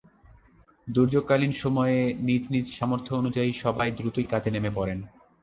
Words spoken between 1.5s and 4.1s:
সময়ে নিজ নিজ সামর্থ্য অনুযায়ী সবাই